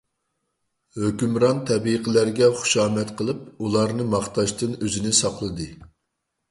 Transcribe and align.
ھۆكۈمران 1.03 1.59
تەبىقىلەرگە 1.71 2.47
خۇشامەت 2.63 3.15
قىلىپ، 3.21 3.45
ئۇلارنى 3.59 4.09
ماختاشتىن 4.17 4.77
ئۆزىنى 4.81 5.19
ساقلىدى. 5.21 5.75